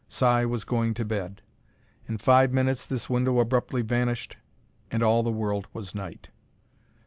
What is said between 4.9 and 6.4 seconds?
all the world was night.